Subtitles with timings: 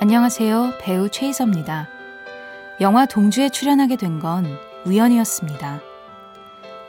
[0.00, 0.72] 안녕하세요.
[0.80, 1.88] 배우 최희섭입니다.
[2.80, 5.80] 영화 동주에 출연하게 된 건 우연이었습니다.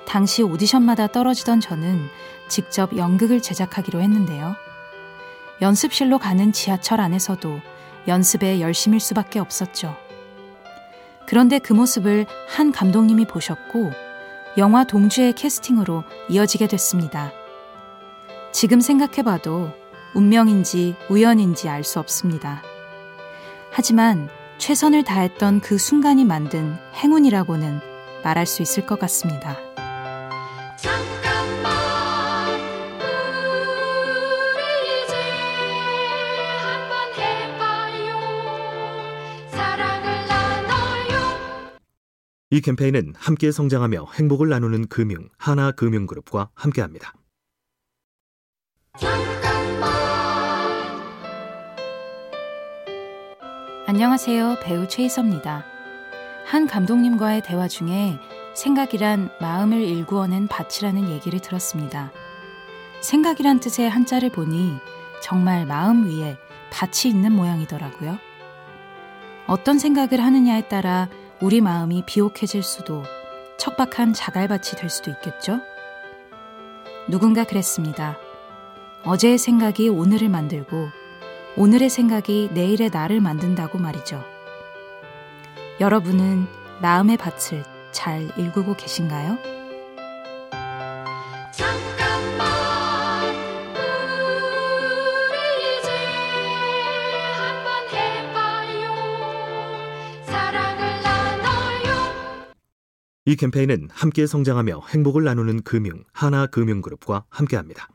[0.08, 2.08] 당시 오디션마다 떨어지던 저는
[2.48, 4.56] 직접 연극을 제작하기로 했는데요.
[5.62, 7.60] 연습실로 가는 지하철 안에서도
[8.08, 9.96] 연습에 열심일 수밖에 없었죠.
[11.26, 13.92] 그런데 그 모습을 한 감독님이 보셨고
[14.58, 17.32] 영화 동주의 캐스팅으로 이어지게 됐습니다.
[18.54, 19.72] 지금 생각해봐도
[20.14, 22.62] 운명인지 우연인지 알 수 없습니다.
[23.72, 27.80] 하지만 최선을 다했던 그 순간이 만든 행운이라고는
[28.24, 29.58] 말할 수 있을 것 같습니다.
[42.52, 47.14] 이 캠페인은 함께 성장하며 행복을 나누는 금융 하나금융그룹과 함께합니다.
[53.86, 54.60] 안녕하세요.
[54.64, 55.66] 배우 최희섭입니다.
[56.46, 58.18] 한 감독님과의 대화 중에
[58.54, 62.10] 생각이란 마음을 일구어낸 밭이라는 얘기를 들었습니다.
[63.02, 64.78] 생각이란 뜻의 한자를 보니
[65.22, 66.38] 정말 마음 위에
[66.72, 68.18] 밭이 있는 모양이더라고요.
[69.48, 71.10] 어떤 생각을 하느냐에 따라
[71.42, 73.04] 우리 마음이 비옥해질 수도
[73.58, 75.60] 척박한 자갈밭이 될 수도 있겠죠?
[77.10, 78.18] 누군가 그랬습니다.
[79.04, 81.03] 어제의 생각이 오늘을 만들고
[81.56, 84.24] 오늘의 생각이 내일의 나를 만든다고 말이죠.
[85.80, 86.48] 여러분은
[86.82, 89.38] 마음의 밭을 잘 일구고 계신가요?
[103.26, 107.88] 이 캠페인은 함께 성장하며 행복을 나누는 금융 하나금융그룹과 함께합니다.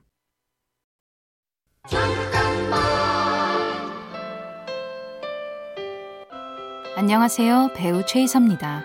[6.98, 7.75] 안녕하세요.
[7.76, 8.82] 배우 최희섭입니다.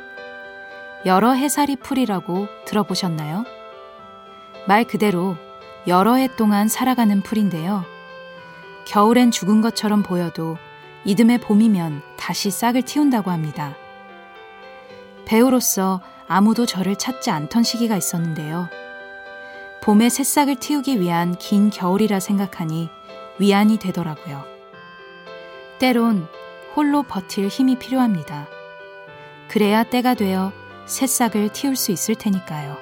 [1.03, 3.43] 여러 해살이 풀이라고 들어보셨나요?
[4.67, 5.35] 말 그대로
[5.87, 7.83] 여러 해 동안 살아가는 풀인데요.
[8.85, 10.59] 겨울엔 죽은 것처럼 보여도
[11.05, 13.75] 이듬해 봄이면 다시 싹을 틔운다고 합니다.
[15.25, 18.69] 배우로서 아무도 저를 찾지 않던 시기가 있었는데요.
[19.81, 22.91] 봄에 새싹을 틔우기 위한 긴 겨울이라 생각하니
[23.39, 24.43] 위안이 되더라고요.
[25.79, 26.27] 때론
[26.75, 28.47] 홀로 버틸 힘이 필요합니다.
[29.47, 30.51] 그래야 때가 되어
[30.85, 32.77] 새싹을 틔울 수 있을 테니까요.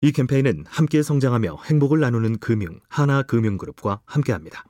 [0.00, 4.64] 이 캠페인은 함께 성장하며 행복을 나누는 금융 하나금융그룹과 함께합니다.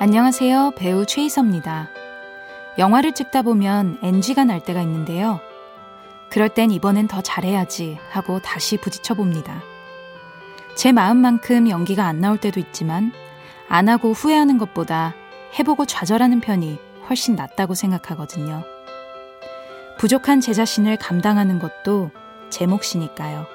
[0.00, 0.74] 안녕하세요.
[0.76, 1.88] 배우 최희섭입니다.
[2.78, 5.40] 영화를 찍다 보면 NG가 날 때가 있는데요.
[6.30, 9.60] 그럴 땐 이번엔 더 잘해야지 하고 다시 부딪혀 봅니다.
[10.76, 13.10] 제 마음만큼 연기가 안 나올 때도 있지만
[13.68, 15.16] 안 하고 후회하는 것보다
[15.58, 16.78] 해보고 좌절하는 편이
[17.08, 18.62] 훨씬 낫다고 생각하거든요.
[19.98, 22.12] 부족한 제 자신을 감당하는 것도
[22.50, 23.46] 제 몫이니까요.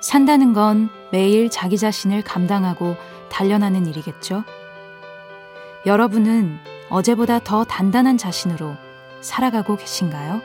[0.00, 2.96] 산다는 건 매일 자기 자신을 감당하고
[3.30, 4.44] 단련하는 일이겠죠?
[5.86, 6.56] 여러분은
[6.88, 8.74] 어제보다 더 단단한 자신으로
[9.20, 10.40] 살아가고 계신가요?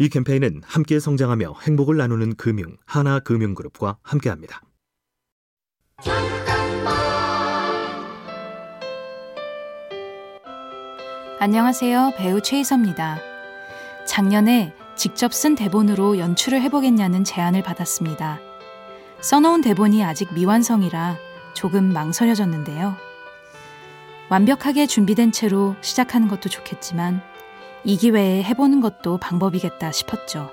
[0.00, 4.62] 이 캠페인은 함께 성장하며 행복을 나누는 금융 하나금융그룹과 함께합니다.
[11.40, 12.14] 안녕하세요.
[12.16, 13.20] 배우 최희섭입니다.
[14.08, 18.40] 작년에 직접 쓴 대본으로 연출을 해보겠냐는 제안을 받았습니다.
[19.20, 21.16] 써놓은 대본이 아직 미완성이라
[21.54, 22.96] 조금 망설여졌는데요.
[24.28, 27.22] 완벽하게 준비된 채로 시작하는 것도 좋겠지만
[27.84, 30.50] 이 기회에 해보는 것도 방법이겠다 싶었죠.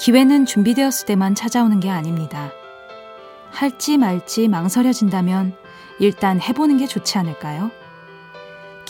[0.00, 2.50] 기회는 준비되었을 때만 찾아오는 게 아닙니다.
[3.52, 5.54] 할지 말지 망설여진다면
[6.00, 7.70] 일단 해보는 게 좋지 않을까요?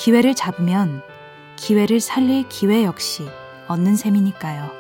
[0.03, 1.03] 기회를 잡으면
[1.57, 3.29] 기회를 살릴 기회 역시
[3.69, 4.73] 얻는 셈이니까요.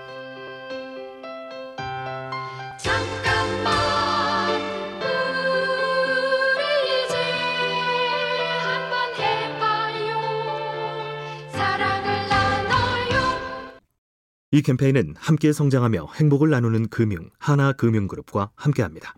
[14.52, 19.14] 이 캠페인은 함께 성장하며 행복을 나누는 금융 하나금융그룹과 함께합니다.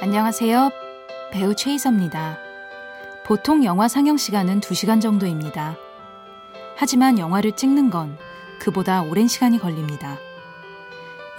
[0.00, 0.70] 안녕하세요.
[1.32, 2.38] 배우 최희섭입니다.
[3.26, 5.74] 보통 영화 상영 시간은 2시간 정도입니다.
[6.76, 8.16] 하지만 영화를 찍는 건
[8.60, 10.16] 그보다 오랜 시간이 걸립니다.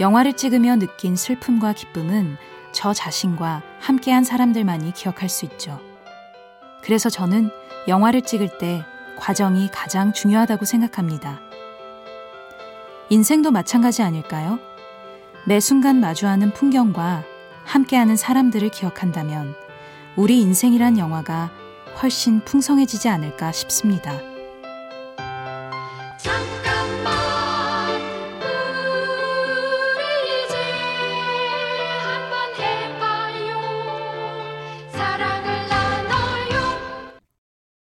[0.02, 2.36] 영화를 찍으며 느낀 슬픔과 기쁨은
[2.74, 5.80] 저 자신과 함께한 사람들만이 기억할 수 있죠.
[6.84, 7.52] 그래서 저는
[7.88, 8.84] 영화를 찍을 때
[9.18, 11.40] 과정이 가장 중요하다고 생각합니다.
[13.08, 14.60] 인생도 마찬가지 아닐까요?
[15.46, 17.24] 매 순간 마주하는 풍경과
[17.70, 19.54] 함께하는 사람들을 기억한다면
[20.16, 21.52] 우리 인생이란 영화가
[22.02, 24.12] 훨씬 풍성해지지 않을까 싶습니다.
[26.18, 27.14] 잠깐만
[29.94, 30.56] 우리 이제
[32.02, 33.60] 한번 해봐요
[34.92, 37.22] 사랑을 나눠요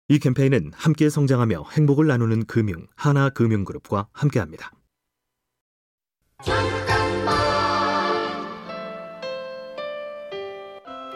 [0.08, 4.72] 이 캠페인은 함께 성장하며 행복을 나누는 금융 하나금융그룹과 함께합니다.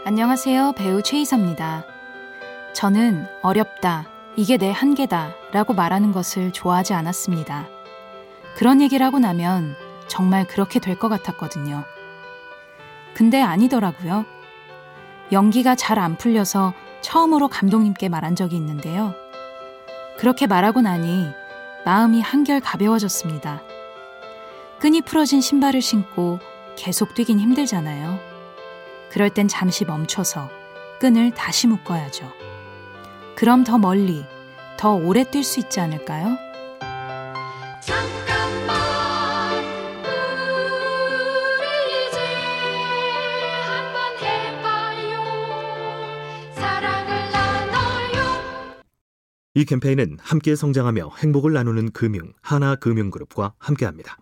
[0.05, 0.73] 안녕하세요.
[0.77, 1.85] 배우 최희섭입니다.
[2.73, 4.07] 저는 어렵다,
[4.37, 7.67] 이게 내 한계다 라고 말하는 것을 좋아하지 않았습니다.
[8.57, 9.77] 그런 얘기를 하고 나면
[10.09, 11.85] 정말 그렇게 될 것 같았거든요.
[13.15, 14.25] 근데 아니더라고요.
[15.33, 19.15] 연기가 잘 안 풀려서 처음으로 감독님께 말한 적이 있는데요.
[20.19, 21.27] 그렇게 말하고 나니
[21.85, 23.63] 마음이 한결 가벼워졌습니다.
[24.81, 26.39] 끈이 풀어진 신발을 신고
[26.77, 28.30] 계속 뛰긴 힘들잖아요.
[29.11, 30.49] 그럴 땐 잠시 멈춰서
[31.01, 32.31] 끈을 다시 묶어야죠.
[33.35, 34.25] 그럼 더 멀리,
[34.79, 36.37] 더 오래 뛸 수 있지 않을까요?
[37.81, 38.77] 잠깐만,
[41.57, 42.19] 우리 이제
[43.67, 45.13] 한번 해봐요.
[46.55, 48.83] 사랑을 나눠요.
[49.55, 54.19] 이 캠페인은 함께 성장하며 행복을 나누는 금융 하나금융그룹과 함께합니다.